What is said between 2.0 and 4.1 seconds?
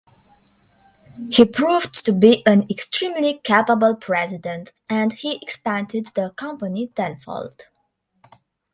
to be an extremely capable